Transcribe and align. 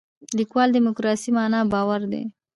لیکوال 0.37 0.69
دیموکراسي 0.75 1.29
معنا 1.37 1.59
باور 1.73 2.01
دی. 2.11 2.23